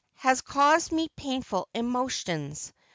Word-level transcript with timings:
has 0.15 0.41
caused 0.41 0.91
me 0.91 1.07
painful 1.15 1.69
emotions. 1.75 2.73